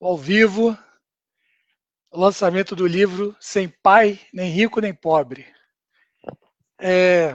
[0.00, 0.78] ao vivo,
[2.10, 5.46] o lançamento do livro Sem Pai, Nem Rico, Nem Pobre.
[6.80, 7.34] É,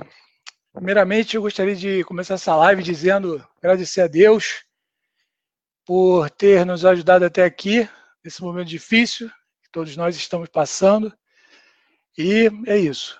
[0.71, 4.63] primeiramente, eu gostaria de começar essa live dizendo, agradecer a Deus
[5.85, 7.87] por ter nos ajudado até aqui,
[8.23, 9.29] nesse momento difícil
[9.61, 11.13] que todos nós estamos passando.
[12.17, 13.19] E é isso.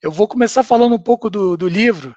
[0.00, 2.14] Eu vou começar falando um pouco do, do livro.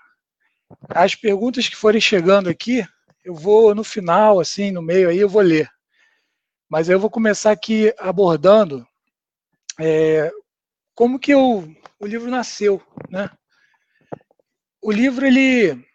[0.90, 2.86] As perguntas que forem chegando aqui,
[3.24, 5.70] eu vou no final, assim, no meio aí, eu vou ler.
[6.74, 8.84] Mas eu vou começar aqui abordando
[9.80, 10.32] é,
[10.96, 13.30] como que eu, o livro nasceu, né?
[14.82, 15.86] O livro, ele...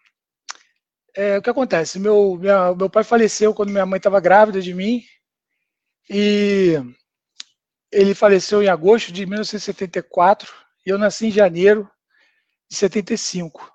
[1.13, 1.99] É, o que acontece?
[1.99, 5.03] Meu, minha, meu pai faleceu quando minha mãe estava grávida de mim
[6.09, 6.75] e
[7.91, 10.49] ele faleceu em agosto de 1974
[10.85, 11.91] e eu nasci em janeiro
[12.71, 13.69] de 75.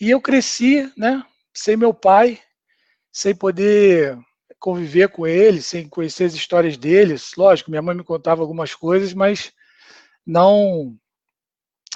[0.00, 2.42] E eu cresci, né, sem meu pai,
[3.12, 4.18] sem poder
[4.58, 7.32] conviver com ele, sem conhecer as histórias deles.
[7.36, 9.52] Lógico, minha mãe me contava algumas coisas, mas
[10.26, 10.96] não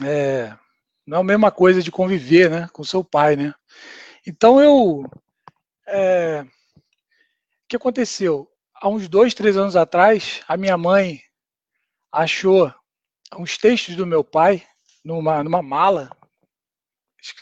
[0.02, 0.56] é,
[1.06, 3.54] não é a mesma coisa de conviver, né, com seu pai, né?
[4.26, 5.04] Então eu,
[5.86, 6.48] é, o
[7.68, 8.48] que aconteceu?
[8.74, 11.20] Há uns dois, três anos atrás, a minha mãe
[12.10, 12.72] achou
[13.36, 14.62] uns textos do meu pai
[15.04, 16.10] numa, numa mala,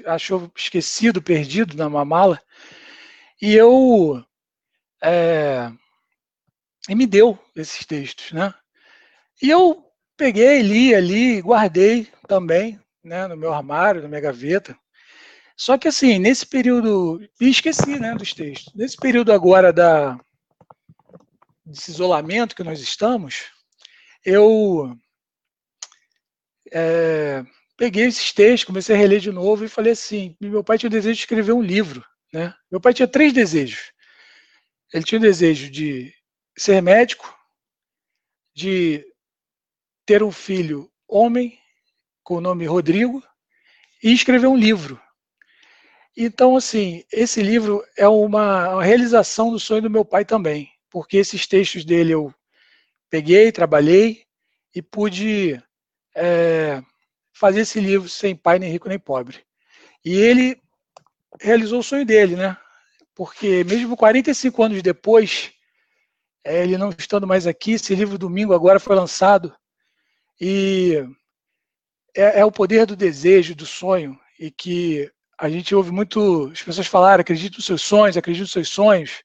[0.07, 2.41] achou esquecido, perdido numa mala,
[3.41, 4.25] e eu
[5.03, 5.70] é,
[6.89, 8.53] e me deu esses textos, né?
[9.43, 9.84] E eu
[10.17, 14.77] peguei, li ali, guardei também, né, no meu armário, na minha gaveta.
[15.56, 18.73] Só que assim, nesse período, e esqueci, né, dos textos.
[18.75, 20.19] Nesse período agora da
[21.65, 23.45] desse isolamento que nós estamos,
[24.25, 24.97] eu
[26.73, 27.45] é,
[27.77, 30.91] peguei esses textos, comecei a reler de novo e falei assim: meu pai tinha o
[30.91, 32.55] desejo de escrever um livro, né?
[32.71, 33.93] Meu pai tinha três desejos.
[34.93, 36.13] Ele tinha o desejo de
[36.57, 37.37] ser médico,
[38.55, 39.05] de
[40.05, 41.59] ter um filho homem,
[42.23, 43.23] com o nome Rodrigo,
[44.03, 45.00] e escrever um livro.
[46.17, 51.47] Então, assim, esse livro é uma, realização do sonho do meu pai também, porque esses
[51.47, 52.34] textos dele eu
[53.09, 54.25] peguei, trabalhei
[54.75, 55.62] e pude
[56.15, 56.83] é,
[57.33, 59.45] fazer esse livro sem pai, nem rico, nem pobre.
[60.05, 60.61] E ele
[61.41, 62.56] realizou o sonho dele, né?
[63.20, 65.53] Porque mesmo 45 anos depois,
[66.42, 69.54] é, ele não estando mais aqui, esse livro domingo agora foi lançado
[70.41, 71.04] e
[72.16, 76.62] é, é, o poder do desejo, do sonho e que a gente ouve muito as
[76.62, 79.22] pessoas falar, acredite nos seus sonhos, acredite nos seus sonhos.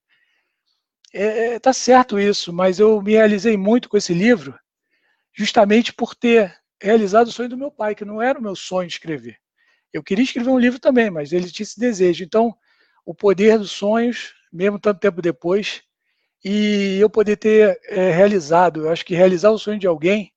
[1.14, 4.60] É, é, tá certo isso, mas eu me realizei muito com esse livro,
[5.34, 8.90] justamente por ter realizado o sonho do meu pai, que não era o meu sonho
[8.90, 9.38] escrever.
[9.94, 12.26] Eu queria escrever um livro também, mas ele tinha esse desejo.
[12.26, 12.54] Então,
[13.06, 15.84] o poder dos sonhos, mesmo tanto tempo depois,
[16.44, 18.86] e eu poder ter é, realizado.
[18.86, 20.34] Eu acho que realizar o sonho de alguém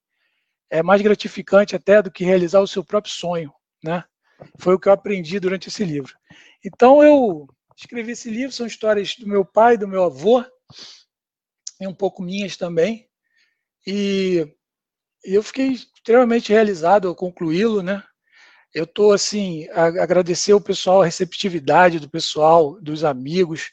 [0.69, 3.51] é mais gratificante até do que realizar o seu próprio sonho,
[3.83, 4.03] né?
[4.59, 6.13] Foi o que eu aprendi durante esse livro.
[6.63, 10.43] Então eu escrevi esse livro, são histórias do meu pai, do meu avô,
[11.79, 13.07] e um pouco minhas também.
[13.85, 14.45] E
[15.23, 18.03] eu fiquei extremamente realizado ao concluí-lo, né?
[18.73, 23.71] Eu estou, assim, a, agradecer o pessoal, a receptividade do pessoal, dos amigos.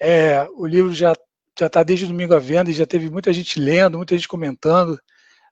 [0.00, 1.14] É, o livro já
[1.58, 4.98] já está desde domingo à venda e já teve muita gente lendo, muita gente comentando,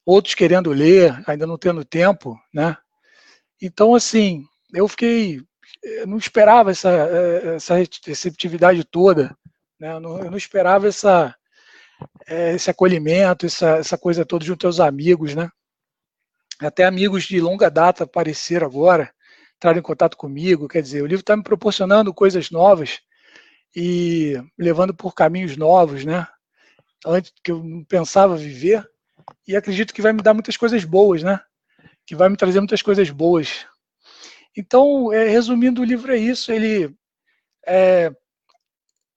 [0.04, 2.76] outros querendo ler, ainda não tendo tempo, né?
[3.60, 5.40] Então, assim, eu fiquei,
[5.82, 7.74] eu não esperava essa, essa
[8.06, 9.36] receptividade toda,
[9.78, 9.92] né?
[9.92, 11.34] Eu não, eu não esperava essa,
[12.26, 15.50] é, esse acolhimento, essa, essa coisa toda junto aos amigos, né?
[16.60, 19.12] Até amigos de longa data apareceram agora,
[19.56, 20.68] entraram em contato comigo.
[20.68, 23.00] Quer dizer, o livro está me proporcionando coisas novas
[23.74, 26.26] e levando por caminhos novos, né?
[27.06, 28.86] Antes que eu não pensava viver.
[29.46, 31.40] E acredito que vai me dar muitas coisas boas, né?
[32.06, 33.66] Que vai me trazer muitas coisas boas.
[34.56, 36.52] Então, é, resumindo, o livro é isso.
[36.52, 36.94] Ele
[37.66, 38.12] é,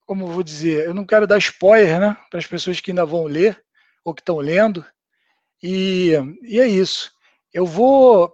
[0.05, 2.17] como vou dizer, eu não quero dar spoiler, né?
[2.29, 3.61] Para as pessoas que ainda vão ler
[4.03, 4.85] ou que estão lendo.
[5.61, 6.11] E,
[6.43, 7.12] e é isso.
[7.53, 8.33] Eu vou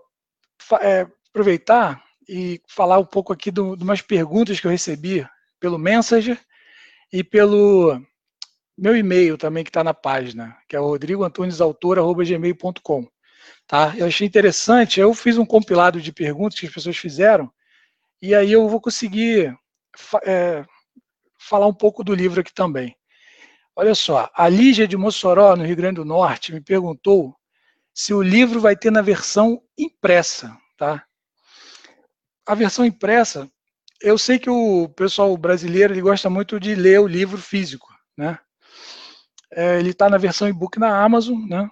[0.81, 5.27] é, aproveitar e falar um pouco aqui de umas perguntas que eu recebi
[5.59, 6.39] pelo Messenger
[7.11, 7.99] e pelo
[8.77, 13.07] meu e-mail também que está na página, que é o rodrigoantunesautor.gmail.com.
[13.67, 13.93] Tá?
[13.97, 17.51] Eu achei interessante, eu fiz um compilado de perguntas que as pessoas fizeram,
[18.21, 19.55] e aí eu vou conseguir
[20.25, 20.65] é,
[21.37, 22.95] falar um pouco do livro aqui também.
[23.75, 27.35] Olha só, a Lígia de Mossoró, no Rio Grande do Norte, me perguntou
[27.99, 31.03] se o livro vai ter na versão impressa, tá?
[32.47, 33.51] A versão impressa,
[34.01, 38.39] eu sei que o pessoal brasileiro ele gosta muito de ler o livro físico, né?
[39.51, 41.69] É, ele está na versão e-book na Amazon, né?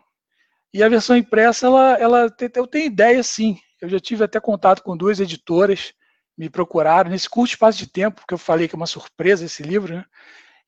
[0.73, 3.57] E a versão impressa, ela, ela eu tenho ideia sim.
[3.81, 5.93] Eu já tive até contato com duas editoras,
[6.37, 9.63] me procuraram nesse curto espaço de tempo, porque eu falei que é uma surpresa esse
[9.63, 10.05] livro, né?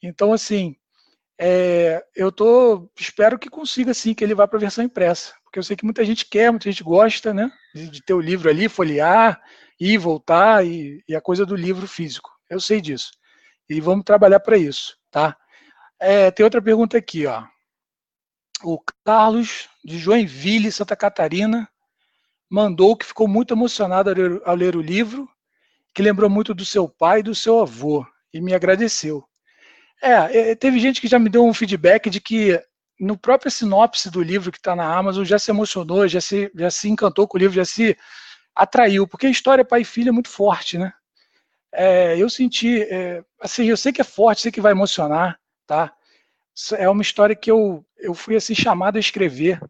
[0.02, 0.78] Então, assim,
[1.42, 5.58] é, eu tô, espero que consiga sim que ele vá para a versão impressa, porque
[5.58, 7.52] eu sei que muita gente quer, muita gente gosta, né?
[7.74, 9.42] De, ter o livro ali, folhear,
[9.80, 12.30] ir, voltar e, e, a coisa do livro físico.
[12.48, 13.12] Eu sei disso.
[13.68, 15.36] E vamos trabalhar para isso, tá?
[16.00, 17.44] É, tem outra pergunta aqui, ó.
[18.64, 21.68] O Carlos de Joinville, Santa Catarina,
[22.48, 25.28] mandou que ficou muito emocionado ao ler, ao ler o livro,
[25.96, 29.28] que lembrou muito do seu pai e do seu avô, e me agradeceu.
[30.00, 32.62] É, é, teve gente que já me deu um feedback de que
[33.00, 36.70] no próprio sinopse do livro que está na Amazon já se emocionou, já se, já
[36.70, 37.98] se encantou com o livro, já se
[38.54, 40.92] atraiu, porque a história pai e filho é muito forte, né?
[41.72, 45.94] É, eu senti, é, assim, eu sei que é forte, sei que vai emocionar, tá?
[46.78, 49.62] É uma história que eu, eu fui assim chamado a escrever.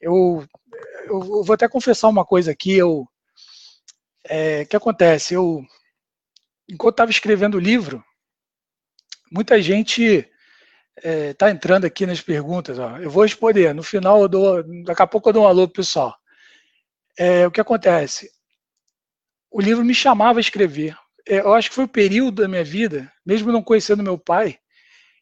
[0.00, 0.46] Eu,
[1.04, 2.72] eu, vou até confessar uma coisa aqui.
[2.76, 3.08] Eu,
[4.24, 5.32] é, que acontece?
[5.32, 5.64] Eu,
[6.68, 8.04] enquanto estava escrevendo o livro,
[9.32, 10.28] muita gente
[11.02, 12.78] está é, entrando aqui nas perguntas.
[12.78, 12.96] Ó.
[12.98, 13.74] Eu vou responder.
[13.74, 16.16] No final, eu dou, daqui a pouco eu dou um alô pro pessoal.
[17.18, 18.30] É, o que acontece?
[19.50, 20.96] O livro me chamava a escrever.
[21.26, 24.58] É, eu acho que foi o período da minha vida, mesmo não conhecendo meu pai,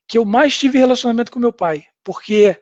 [0.07, 2.61] que eu mais tive relacionamento com meu pai, porque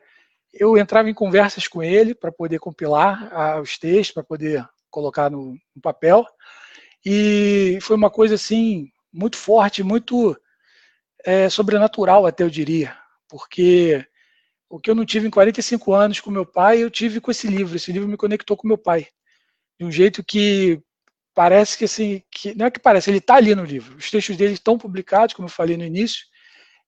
[0.53, 5.29] eu entrava em conversas com ele para poder compilar ah, os textos, para poder colocar
[5.29, 6.25] no, no, papel,
[7.05, 10.37] e foi uma coisa assim muito forte, muito
[11.25, 12.95] é, sobrenatural até eu diria,
[13.33, 14.05] porque
[14.69, 17.47] o que eu não tive em 45 anos com meu pai, eu tive com esse
[17.47, 17.75] livro.
[17.75, 19.07] Esse livro me conectou com meu pai
[19.79, 20.79] de um jeito que
[21.33, 23.97] parece que assim, que, não é que parece, ele está ali no livro.
[23.97, 26.27] Os textos dele estão publicados, como eu falei no início,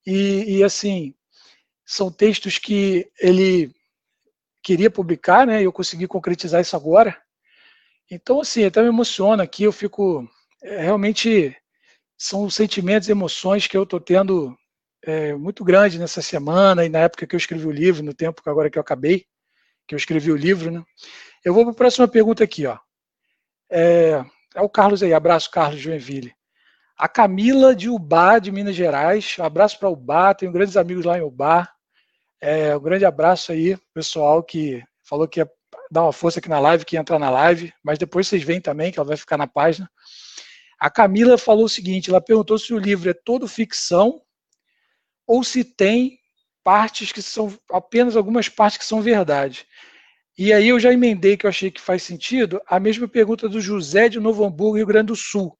[0.06, 1.16] e, e, assim,
[1.84, 3.74] são textos que ele
[4.62, 5.62] queria publicar, né?
[5.62, 7.20] E eu consegui concretizar isso agora.
[8.08, 10.30] Então, assim, até me emociona aqui, eu fico
[10.62, 11.56] é, realmente
[12.16, 14.56] são sentimentos, emoções que eu estou tendo
[15.06, 18.42] é, muito grande nessa semana e na época que eu escrevi o livro, no tempo
[18.42, 19.24] que agora que eu acabei,
[19.86, 20.82] que eu escrevi o livro, né?
[21.44, 22.76] Eu vou para a próxima pergunta aqui, ó.
[23.70, 24.24] É,
[24.54, 26.34] é o Carlos aí, abraço, Carlos Joinville.
[26.98, 29.36] A Camila de Ubá, de Minas Gerais.
[29.38, 31.68] Abraço para Ubá, tenho grandes amigos lá em Ubá.
[32.40, 35.50] É, um grande abraço aí, pessoal que falou que ia
[35.90, 38.60] dar uma força aqui na live, que ia entrar na live, mas depois vocês veem
[38.60, 39.88] também, que ela vai ficar na página.
[40.80, 44.20] A Camila falou o seguinte: ela perguntou se o livro é todo ficção
[45.26, 46.18] ou se tem
[46.62, 49.66] partes que são apenas algumas partes que são verdade.
[50.38, 53.60] E aí eu já emendei que eu achei que faz sentido a mesma pergunta do
[53.60, 55.56] José de Novo Hamburgo, Rio Grande do Sul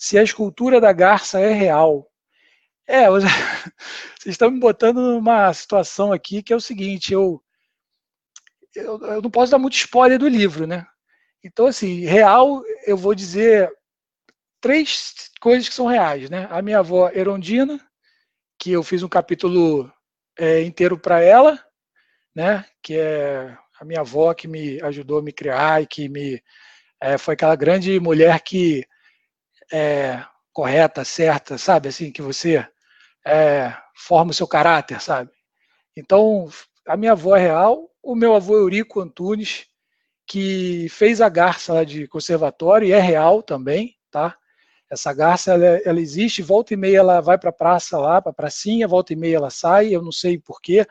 [0.00, 2.10] se a escultura da garça é real.
[2.86, 3.04] É,
[4.18, 7.42] vocês estão me botando numa situação aqui que é o seguinte, eu,
[8.74, 10.86] eu, eu, não posso dar muito spoiler do livro, né?
[11.44, 13.70] Então, assim, real, eu vou dizer
[14.58, 16.48] três coisas que são reais, né?
[16.50, 17.78] A minha avó Erondina,
[18.60, 19.90] que eu fiz um capítulo
[20.38, 21.58] é, inteiro para ela,
[22.34, 22.64] né?
[22.82, 26.42] Que é a minha avó que me ajudou a me criar e que me
[27.00, 28.86] é, foi aquela grande mulher que
[29.72, 30.22] é,
[30.52, 31.88] correta, certa, sabe?
[31.88, 32.66] Assim, que você
[33.26, 35.30] é, forma o seu caráter, sabe?
[35.96, 36.48] Então,
[36.86, 39.66] a minha avó é real, o meu avô Eurico Antunes,
[40.26, 44.36] que fez a garça lá de conservatório e é real também, tá?
[44.90, 48.32] Essa garça, ela, ela existe, volta e meia ela vai para a praça lá, para
[48.32, 50.84] a pracinha, volta e meia ela sai, eu não sei porquê,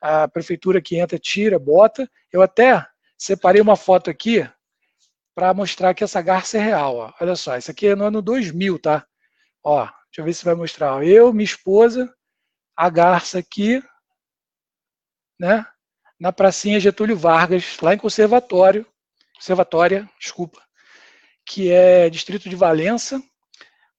[0.00, 2.08] a prefeitura que entra tira, bota.
[2.32, 2.86] Eu até
[3.18, 4.48] separei uma foto aqui,
[5.34, 6.96] para mostrar que essa garça é real.
[6.96, 7.12] Ó.
[7.20, 9.06] Olha só, isso aqui é no ano 2000, tá?
[9.62, 11.02] Ó, deixa eu ver se vai mostrar.
[11.04, 12.12] Eu, minha esposa,
[12.76, 13.82] a garça aqui,
[15.38, 15.64] né?
[16.18, 18.86] Na pracinha Getúlio Vargas, lá em Conservatório,
[19.34, 20.60] Conservatória, desculpa,
[21.46, 23.22] que é distrito de Valença,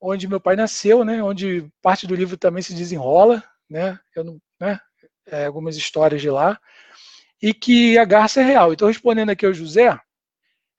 [0.01, 1.23] onde meu pai nasceu, né?
[1.23, 3.99] Onde parte do livro também se desenrola, né?
[4.15, 4.79] Eu não, né?
[5.27, 6.59] É, algumas histórias de lá
[7.41, 8.71] e que a garça é real.
[8.71, 9.97] Então, respondendo aqui ao José,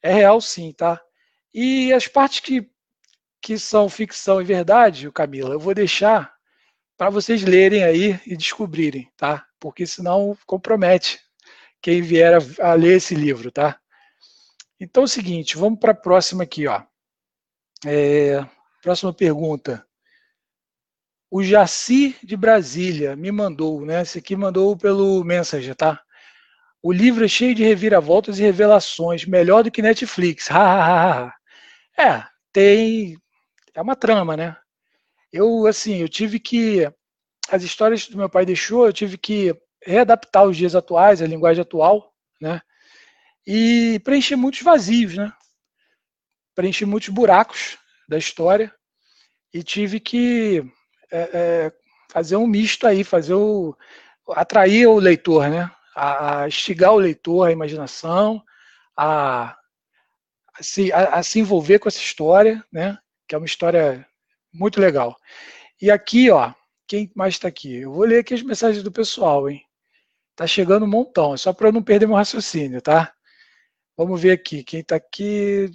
[0.03, 1.01] é real sim, tá?
[1.53, 2.71] E as partes que,
[3.41, 6.33] que são ficção e verdade, Camila, eu vou deixar
[6.97, 9.47] para vocês lerem aí e descobrirem, tá?
[9.59, 11.21] Porque senão compromete
[11.81, 13.79] quem vier a, a ler esse livro, tá?
[14.79, 16.83] Então é o seguinte, vamos para a próxima aqui, ó.
[17.85, 18.45] É,
[18.83, 19.87] próxima pergunta.
[21.31, 24.03] O Jaci de Brasília me mandou, né?
[24.03, 26.03] Esse aqui mandou pelo Messenger, tá?
[26.83, 30.49] O livro é cheio de reviravoltas e revelações, melhor do que Netflix.
[31.97, 33.17] é, tem.
[33.73, 34.57] É uma trama, né?
[35.33, 36.93] Eu, assim, eu tive que.
[37.49, 41.63] As histórias que meu pai deixou, eu tive que readaptar os dias atuais, a linguagem
[41.63, 42.61] atual, né?
[43.47, 45.33] E preencher muitos vazios, né?
[46.55, 47.79] Preencher muitos buracos
[48.09, 48.73] da história
[49.53, 50.65] e tive que
[51.11, 51.73] é, é,
[52.11, 53.77] fazer um misto aí, fazer o
[54.31, 55.71] atrair o leitor, né?
[55.95, 58.43] A, a instigar o leitor, a imaginação,
[58.97, 59.57] a,
[60.55, 62.99] a, se, a, a se envolver com essa história, né?
[63.29, 64.07] Que é uma história
[64.53, 65.17] muito legal.
[65.81, 66.53] E aqui, ó,
[66.87, 67.77] quem mais está aqui?
[67.77, 69.63] Eu vou ler aqui as mensagens do pessoal, hein?
[70.37, 73.13] Tá chegando um montão, só para eu não perder meu raciocínio, tá?
[73.97, 75.71] Vamos ver aqui, quem está aqui,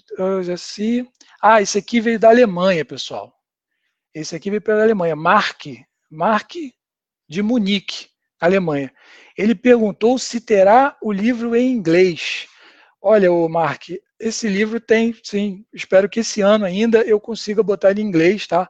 [0.52, 1.08] assim.
[1.42, 3.32] Ah, esse aqui veio da Alemanha, pessoal.
[4.14, 5.66] Esse aqui veio pela Alemanha, Mark,
[6.10, 6.54] Mark
[7.30, 8.08] de Munique,
[8.40, 8.92] Alemanha.
[9.38, 12.48] Ele perguntou se terá o livro em inglês.
[13.00, 15.64] Olha, o Mark, esse livro tem, sim.
[15.72, 18.68] Espero que esse ano ainda eu consiga botar em inglês, tá?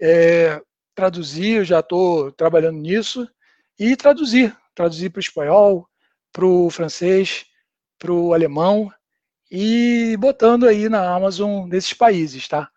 [0.00, 0.62] É,
[0.94, 3.28] traduzir, eu já estou trabalhando nisso
[3.78, 5.88] e traduzir, traduzir para o espanhol,
[6.32, 7.44] para o francês,
[7.98, 8.92] para o alemão
[9.50, 12.70] e botando aí na Amazon desses países, tá?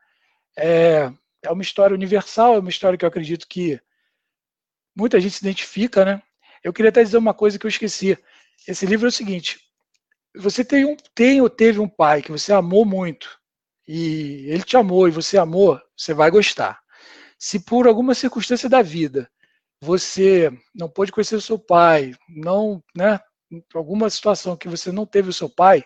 [0.57, 1.11] É,
[1.43, 3.79] é uma história universal, é uma história que eu acredito que
[4.95, 6.21] muita gente se identifica, né?
[6.63, 8.17] Eu queria até dizer uma coisa que eu esqueci.
[8.67, 9.59] Esse livro é o seguinte:
[10.35, 13.39] você tem, um, tem ou teve um pai que você amou muito,
[13.87, 16.79] e ele te amou e você amou, você vai gostar.
[17.37, 19.29] Se por alguma circunstância da vida
[19.81, 23.19] você não pôde conhecer o seu pai, não, né,
[23.73, 25.85] alguma situação que você não teve o seu pai,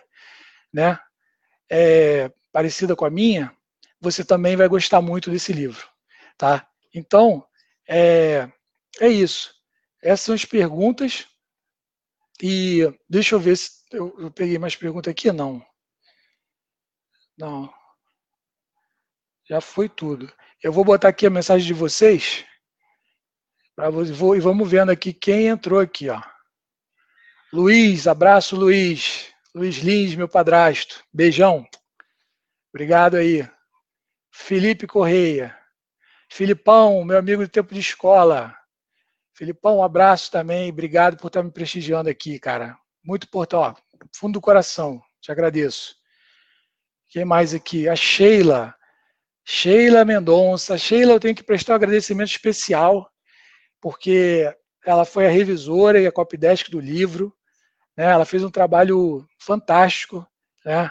[0.72, 0.98] né,
[1.70, 3.54] é, parecida com a minha,
[4.00, 5.88] você também vai gostar muito desse livro,
[6.36, 6.68] tá?
[6.94, 7.44] Então,
[7.88, 8.48] é,
[9.00, 9.52] é isso.
[10.02, 11.26] Essas são as perguntas.
[12.42, 15.32] E deixa eu ver se eu, eu peguei mais pergunta aqui.
[15.32, 15.64] Não.
[17.38, 17.72] Não.
[19.48, 20.32] Já foi tudo.
[20.62, 22.44] Eu vou botar aqui a mensagem de vocês.
[23.74, 26.08] Pra, vou, e vamos vendo aqui quem entrou aqui.
[26.08, 26.20] Ó.
[27.54, 29.32] Luiz, abraço Luiz.
[29.54, 31.04] Luiz Lins, meu padrasto.
[31.12, 31.64] Beijão.
[32.72, 33.48] Obrigado aí.
[34.28, 35.56] Felipe Correia.
[36.28, 38.52] Filipão, meu amigo do tempo de escola.
[39.34, 40.68] Filipão, um abraço também.
[40.68, 42.76] Obrigado por estar me prestigiando aqui, cara.
[43.04, 43.80] Muito importante.
[44.16, 45.00] Fundo do coração.
[45.20, 45.94] Te agradeço.
[47.08, 47.88] Quem mais aqui?
[47.88, 48.74] A Sheila.
[49.44, 50.76] Sheila Mendonça.
[50.76, 53.08] Sheila, eu tenho que prestar um agradecimento especial,
[53.80, 54.52] porque
[54.84, 57.32] ela foi a revisora e a copydesk do livro.
[57.96, 58.04] Né?
[58.04, 60.26] Ela fez um trabalho fantástico.
[60.64, 60.90] Né?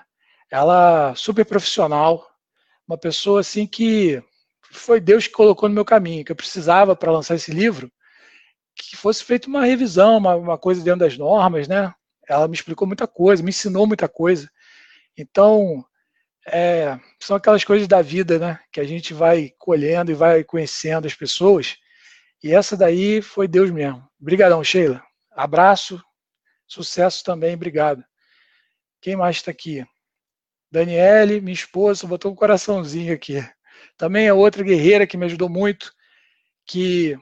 [0.52, 2.28] Ela super profissional,
[2.88, 4.22] uma pessoa assim que
[4.72, 7.92] foi Deus que colocou no meu caminho, que eu precisava para lançar esse livro
[8.76, 11.94] que fosse feita uma revisão, uma, uma coisa dentro das normas, né?
[12.28, 14.50] Ela me explicou muita coisa, me ensinou muita coisa.
[15.18, 15.86] Então,
[16.48, 18.60] é, são aquelas coisas da vida, né?
[18.72, 21.78] Que a gente vai colhendo e vai conhecendo as pessoas.
[22.44, 24.04] E essa daí foi Deus mesmo.
[24.20, 25.04] Obrigadão, Sheila.
[25.32, 26.02] Abraço,
[26.74, 28.04] sucesso também, obrigado.
[29.02, 29.86] Quem mais está aqui?
[30.72, 33.46] Daniele, minha esposa, botou um coraçãozinho aqui.
[33.98, 35.94] Também é outra guerreira que me ajudou muito,
[36.66, 37.18] que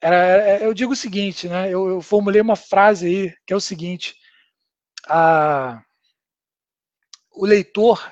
[0.00, 1.68] era, eu digo o seguinte, né?
[1.68, 4.14] Eu, eu, formulei uma frase aí que é o seguinte:
[5.08, 5.82] a,
[7.32, 8.10] o leitor,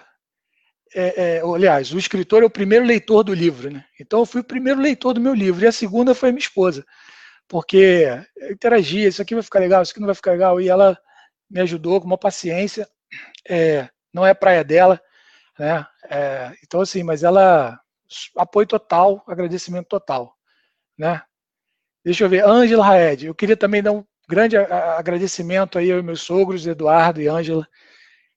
[0.95, 3.85] é, é, aliás, o escritor é o primeiro leitor do livro, né?
[4.00, 6.43] Então eu fui o primeiro leitor do meu livro e a segunda foi a minha
[6.43, 6.85] esposa,
[7.49, 10.69] porque eu interagia, isso aqui vai ficar legal, isso aqui não vai ficar legal e
[10.69, 10.99] ela
[11.49, 12.88] me ajudou com uma paciência.
[13.49, 15.00] É, não é praia dela,
[15.59, 15.87] né?
[16.11, 17.79] É, então assim, mas ela
[18.37, 20.35] apoio total, agradecimento total,
[20.99, 21.23] né?
[22.05, 23.26] Deixa eu ver, Ângela Raed.
[23.26, 27.67] Eu queria também dar um grande agradecimento aí aos meus sogros, Eduardo e Ângela,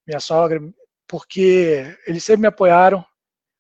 [0.08, 0.60] minha sogra,
[1.08, 3.06] porque eles sempre me apoiaram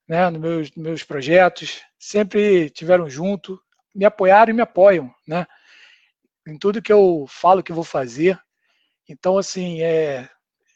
[0.07, 3.61] né, nos meus, meus projetos, sempre tiveram junto,
[3.93, 5.45] me apoiaram e me apoiam, né?
[6.47, 8.39] Em tudo que eu falo que vou fazer.
[9.07, 10.29] Então, assim, é,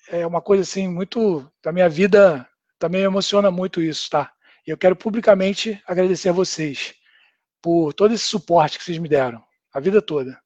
[0.10, 2.48] é uma coisa assim muito da minha vida
[2.80, 4.34] também emociona muito isso, tá?
[4.68, 6.94] E eu quero publicamente agradecer a vocês
[7.62, 9.42] por todo esse suporte que vocês me deram,
[9.74, 10.38] a vida toda.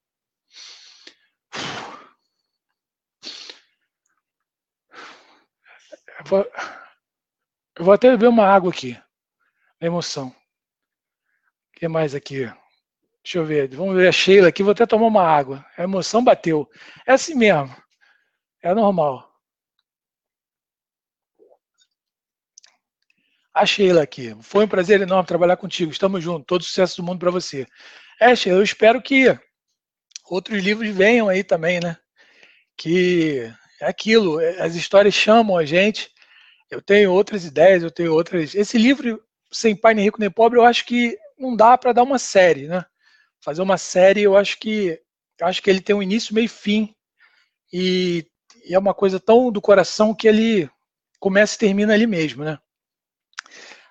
[6.19, 6.51] Eu vou,
[7.79, 8.99] eu vou até beber uma água aqui.
[9.81, 10.35] A emoção.
[11.77, 12.51] Que mais aqui?
[13.23, 13.67] Deixa eu ver.
[13.75, 14.63] Vamos ver a Sheila aqui.
[14.63, 15.63] Vou até tomar uma água.
[15.77, 16.67] A emoção bateu.
[17.05, 17.75] É assim mesmo.
[18.63, 19.31] É normal.
[23.53, 24.35] a Sheila aqui.
[24.41, 25.91] Foi um prazer enorme trabalhar contigo.
[25.91, 26.45] Estamos juntos.
[26.47, 27.67] Todo sucesso do mundo para você.
[28.19, 29.37] É, Sheila, eu espero que
[30.27, 31.95] outros livros venham aí também, né?
[32.75, 36.09] Que é aquilo, as histórias chamam a gente.
[36.71, 38.55] Eu tenho outras ideias, eu tenho outras.
[38.55, 42.03] Esse livro, Sem Pai Nem Rico Nem Pobre, eu acho que não dá para dar
[42.03, 42.85] uma série, né?
[43.43, 45.01] Fazer uma série, eu acho que
[45.41, 46.95] acho que ele tem um início, meio fim.
[47.71, 48.25] E,
[48.65, 50.69] e é uma coisa tão do coração que ele
[51.19, 52.57] começa e termina ali mesmo, né?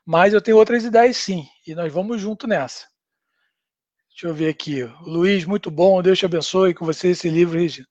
[0.05, 2.87] Mas eu tenho outras ideias sim, e nós vamos junto nessa.
[4.11, 4.83] Deixa eu ver aqui.
[5.03, 7.87] Luiz, muito bom, Deus te abençoe com você esse livro, Regina.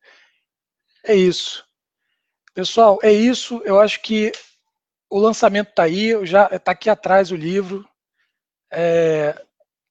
[1.03, 1.63] É isso.
[2.53, 3.61] Pessoal, é isso.
[3.63, 4.31] Eu acho que
[5.09, 7.87] o lançamento está aí, já está aqui atrás o livro.
[8.71, 9.44] É,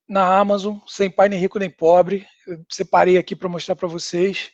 [0.08, 2.26] na Amazon, sem pai nem rico nem pobre.
[2.46, 4.50] Eu separei aqui para mostrar para vocês.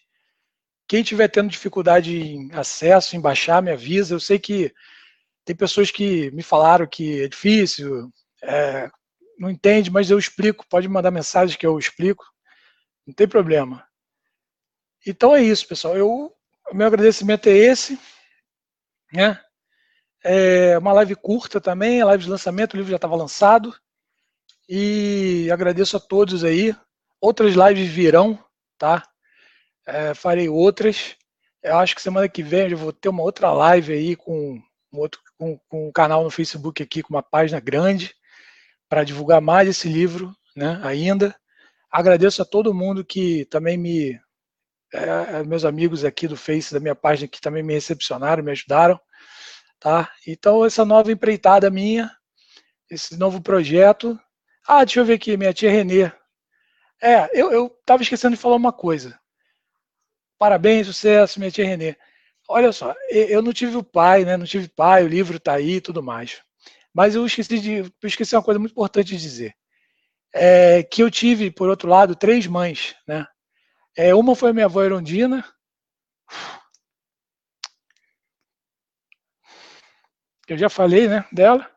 [0.88, 4.14] Quem estiver tendo dificuldade em acesso, em baixar, me avisa.
[4.14, 4.72] Eu sei que
[5.44, 8.10] tem pessoas que me falaram que é difícil,
[8.42, 8.90] é,
[9.38, 10.66] não entende, mas eu explico.
[10.68, 12.24] Pode mandar mensagem que eu explico.
[13.06, 13.84] Não tem problema.
[15.06, 15.96] Então é isso, pessoal.
[15.96, 16.32] Eu,
[16.70, 17.98] o meu agradecimento é esse.
[19.12, 19.40] Né?
[20.22, 23.74] É uma live curta também, a live de lançamento, o livro já estava lançado.
[24.72, 26.72] E agradeço a todos aí.
[27.20, 28.38] Outras lives virão,
[28.78, 29.02] tá?
[29.84, 31.16] É, farei outras.
[31.60, 34.62] Eu acho que semana que vem eu vou ter uma outra live aí com
[34.92, 38.14] um outro com, com um canal no Facebook aqui com uma página grande
[38.88, 41.34] para divulgar mais esse livro, né, ainda.
[41.90, 44.20] Agradeço a todo mundo que também me,
[44.94, 48.52] é, é, meus amigos aqui do Face, da minha página, que também me recepcionaram, me
[48.52, 49.00] ajudaram,
[49.80, 50.08] tá?
[50.26, 52.08] Então, essa nova empreitada minha,
[52.88, 54.16] esse novo projeto.
[54.66, 56.10] Ah, deixa eu ver aqui, minha tia Renê.
[57.02, 59.18] É, eu estava esquecendo de falar uma coisa.
[60.38, 61.96] Parabéns, sucesso, minha tia Renê.
[62.48, 64.36] Olha só, eu não tive o pai, né?
[64.36, 66.42] Não tive pai, o livro está aí e tudo mais.
[66.92, 67.76] Mas eu esqueci de.
[67.78, 69.54] Eu esqueci uma coisa muito importante de dizer.
[70.34, 72.96] É, que eu tive, por outro lado, três mães.
[73.06, 73.26] Né?
[73.96, 75.44] É, uma foi a minha avó Erondina.
[80.48, 81.70] Eu já falei né, dela.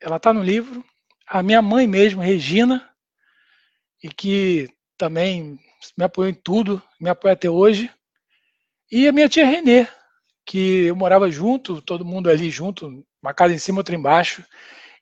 [0.00, 0.84] Ela está no livro.
[1.30, 2.88] A minha mãe mesmo, Regina,
[4.02, 5.58] e que também
[5.96, 7.90] me apoiou em tudo, me apoia até hoje.
[8.90, 9.86] E a minha tia Renê,
[10.46, 14.42] que eu morava junto, todo mundo ali junto, uma casa em cima, outra embaixo,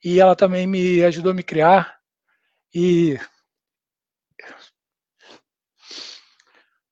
[0.05, 1.97] e ela também me ajudou a me criar.
[2.75, 3.17] E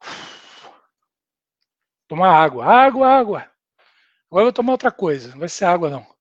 [2.08, 3.50] tomar água, água, água.
[4.30, 6.13] Agora eu vou tomar outra coisa, não vai ser água não.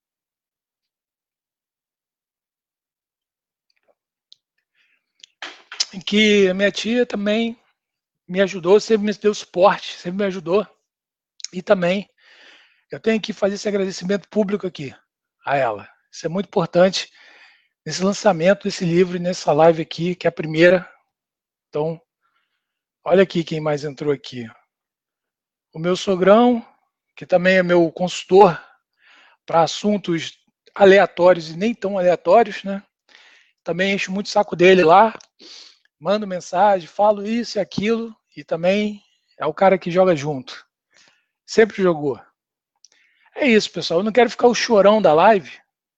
[6.04, 7.60] Que a minha tia também
[8.28, 10.68] me ajudou, sempre me deu suporte, sempre me ajudou.
[11.52, 12.10] E também
[12.92, 14.94] eu tenho que fazer esse agradecimento público aqui
[15.46, 15.90] a ela.
[16.12, 17.12] Isso é muito importante
[17.86, 20.90] nesse lançamento desse livro nessa live aqui, que é a primeira.
[21.70, 22.00] Então,
[23.04, 24.48] olha aqui quem mais entrou aqui.
[25.74, 26.66] O meu sogrão,
[27.16, 28.62] que também é meu consultor
[29.46, 30.38] para assuntos
[30.74, 32.84] aleatórios e nem tão aleatórios, né?
[33.64, 35.18] Também encho muito o saco dele lá,
[36.04, 39.02] mando mensagem, falo isso e aquilo, e também
[39.40, 40.68] é o cara que joga junto.
[41.46, 42.20] Sempre jogou.
[43.34, 44.02] É isso, pessoal.
[44.02, 45.50] Eu não quero ficar o chorão da live,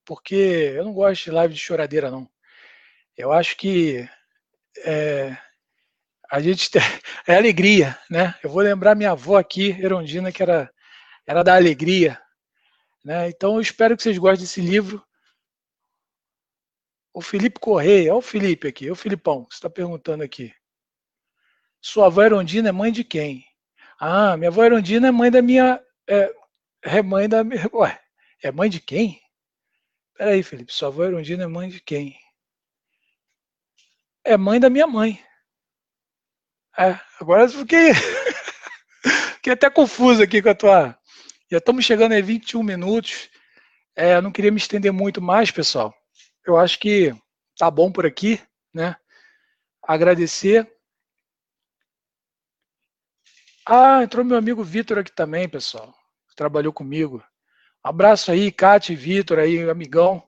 [0.04, 2.30] porque eu não gosto de live de choradeira, não.
[3.16, 4.08] Eu acho que
[4.84, 5.36] é,
[6.30, 6.70] a gente
[7.26, 8.32] é alegria, né?
[8.44, 10.70] Eu vou lembrar minha avó aqui, Erondina, que era,
[11.26, 12.16] era da alegria.
[13.04, 13.28] Né?
[13.28, 15.04] Então eu espero que vocês gostem desse livro.
[17.16, 20.54] O Felipe Correia, olha o Felipe aqui, o Filipão, você está perguntando aqui.
[21.80, 23.42] Sua avó Erondina é mãe de quem?
[23.98, 25.82] Ah, minha avó Erondina é mãe da minha.
[26.06, 26.30] É,
[26.82, 27.38] é mãe da.
[27.72, 27.98] Ué,
[28.42, 29.18] é mãe de quem?
[30.12, 32.18] Peraí, Felipe, sua avó Erundina é mãe de quem?
[34.22, 35.18] É mãe da minha mãe.
[36.78, 37.94] É, agora eu fiquei,
[39.36, 40.98] fiquei até confuso aqui com a tua.
[41.50, 43.30] Já estamos chegando em 21 minutos.
[43.96, 45.95] É, eu não queria me estender muito mais, pessoal.
[46.46, 47.14] Eu acho que
[47.58, 48.40] tá bom por aqui,
[48.72, 48.96] né?
[49.82, 50.70] Agradecer.
[53.66, 55.92] Ah, entrou meu amigo Vitor aqui também, pessoal
[56.36, 57.24] trabalhou comigo.
[57.82, 60.22] Abraço aí, Cátia e Vitor aí, amigão.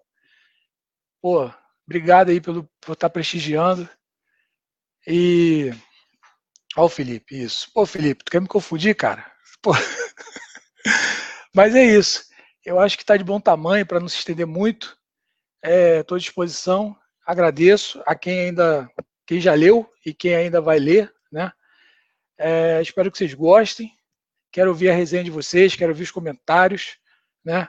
[1.20, 1.50] Pô,
[1.87, 3.88] obrigado aí pelo, por estar tá prestigiando.
[5.07, 5.70] E.
[6.76, 7.70] Ó, o Felipe, isso.
[7.72, 9.31] Pô, Felipe, tu quer me confundir, cara?
[9.61, 9.72] Pô.
[11.54, 12.24] Mas é isso.
[12.64, 14.97] Eu acho que está de bom tamanho para não se estender muito.
[15.62, 16.97] Estou é, à disposição.
[17.27, 18.88] Agradeço a quem ainda,
[19.27, 21.53] quem já leu e quem ainda vai ler, né?
[22.38, 23.92] É, espero que vocês gostem.
[24.51, 26.99] Quero ouvir a resenha de vocês, quero ouvir os comentários,
[27.44, 27.68] né?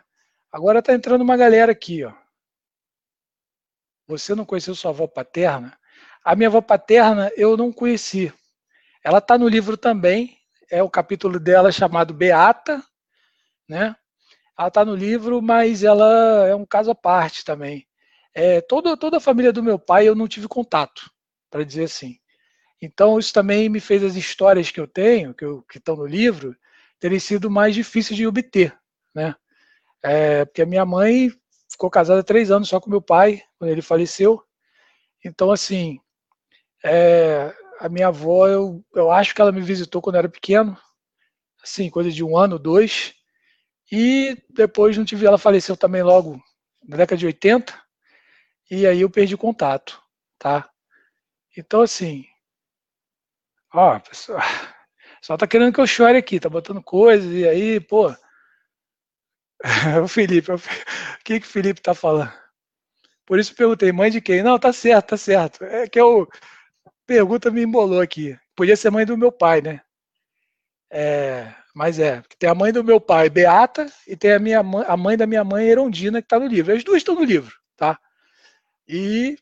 [0.52, 2.14] Agora tá entrando uma galera aqui, ó.
[4.08, 5.78] Você não conheceu sua avó paterna?
[6.24, 8.34] A minha avó paterna eu não conheci.
[9.04, 10.38] Ela está no livro também,
[10.72, 12.84] é o capítulo dela chamado Beata,
[13.68, 13.96] né?
[14.60, 17.88] Ela está no livro, mas ela é um caso à parte também.
[18.34, 21.10] É, toda, toda a família do meu pai eu não tive contato,
[21.50, 22.18] para dizer assim.
[22.82, 25.46] Então, isso também me fez as histórias que eu tenho, que,
[25.78, 26.54] estão no livro,
[27.00, 28.78] terem sido mais difíceis de obter,
[29.16, 29.34] né?
[30.04, 31.32] É, porque a minha mãe
[31.72, 34.44] ficou casada três anos só com meu pai, quando ele faleceu.
[35.24, 36.02] Então, assim,
[36.84, 40.78] é, a minha avó, eu, eu acho que ela me visitou quando eu era pequeno,
[41.64, 43.18] assim, coisa de um ano, dois,
[43.92, 46.42] e depois não tive, ela faleceu também logo
[46.88, 47.74] na década de 80,
[48.70, 50.02] e aí eu perdi contato,
[50.38, 50.70] tá?
[51.58, 52.26] Então, assim,
[53.74, 54.40] ó, pessoal,
[55.22, 58.14] só tá querendo que eu chore aqui, tá botando coisas, e aí, pô,
[60.04, 60.60] o Felipe, o
[61.24, 62.32] que que o Felipe tá falando?
[63.26, 64.42] Por isso eu perguntei, mãe de quem?
[64.42, 65.64] Não, tá certo, tá certo.
[65.64, 66.28] É que eu,
[67.06, 68.38] pergunta me embolou aqui.
[68.56, 69.82] Podia ser mãe do meu pai, né?
[70.92, 74.86] É, mas é, tem a mãe do meu pai, Beata, e tem a, minha mãe,
[74.88, 76.74] a mãe da minha mãe, Erondina, que está no livro.
[76.74, 78.00] As duas estão no livro, tá?
[78.88, 79.38] E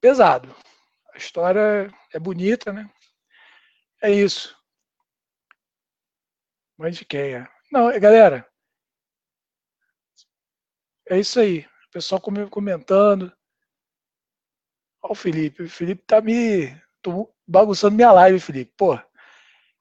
[0.00, 0.54] pesado.
[1.12, 2.90] A história é bonita, né?
[4.02, 4.56] É isso.
[6.76, 7.48] Mãe de quem é?
[7.70, 8.46] Não, galera.
[11.08, 11.60] É isso aí.
[11.86, 13.32] O pessoal comentando.
[15.02, 15.62] Olha o Felipe.
[15.62, 16.76] O Felipe tá me
[17.46, 18.72] bagunçando minha live, Felipe.
[18.76, 18.98] Pô,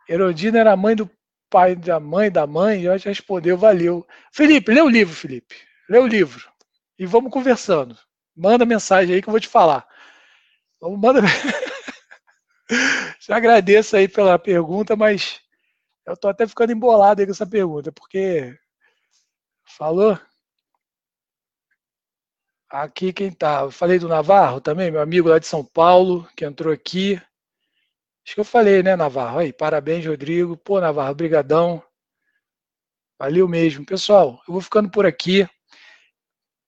[0.08, 1.10] Herodina era mãe do
[1.50, 4.06] pai da mãe da mãe, e já respondeu, valeu.
[4.32, 5.56] Felipe, lê o livro, Felipe.
[5.88, 6.52] Lê o livro.
[6.98, 7.98] E vamos conversando.
[8.36, 9.88] Manda mensagem aí que eu vou te falar.
[10.82, 11.22] Vamos, manda.
[13.20, 15.40] Te agradeço aí pela pergunta, mas
[16.06, 18.58] eu tô até ficando embolado aí com essa pergunta, porque
[19.64, 20.20] falou.
[22.70, 23.62] Aqui quem tá?
[23.62, 27.22] Eu falei do Navarro também, meu amigo lá de São Paulo, que entrou aqui.
[28.26, 29.40] Acho que eu falei, né, Navarro?
[29.40, 30.56] Aí, parabéns, Rodrigo.
[30.56, 31.84] Pô, Navarro, brigadão.
[33.20, 33.86] Valeu mesmo.
[33.86, 35.48] Pessoal, eu vou ficando por aqui.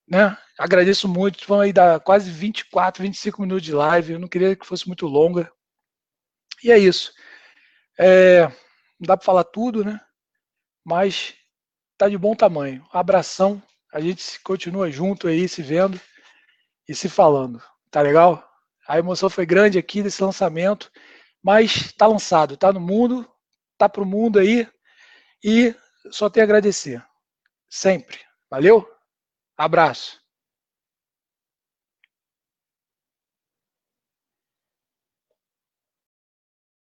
[0.06, 0.36] Né?
[0.58, 1.46] Agradeço muito.
[1.46, 4.12] Vão aí dar quase 24, 25 minutos de live.
[4.12, 5.50] Eu não queria que fosse muito longa.
[6.62, 7.12] E é isso.
[7.98, 8.42] É,
[9.00, 9.98] não dá para falar tudo, né?
[10.84, 11.34] Mas
[11.96, 12.86] tá de bom tamanho.
[12.92, 13.62] Abração.
[13.92, 15.98] A gente continua junto aí, se vendo
[16.86, 17.62] e se falando.
[17.90, 18.46] Tá legal?
[18.86, 20.92] A emoção foi grande aqui desse lançamento
[21.46, 23.24] mas está lançado, está no mundo,
[23.74, 24.68] está para o mundo aí
[25.44, 25.72] e
[26.10, 27.00] só tenho a agradecer.
[27.68, 28.18] Sempre.
[28.50, 28.84] Valeu?
[29.56, 30.20] Abraço.